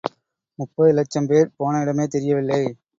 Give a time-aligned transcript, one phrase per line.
[0.59, 2.61] முப்பது இலட்சம் பேர் போன இடமே தெரியவில்லை.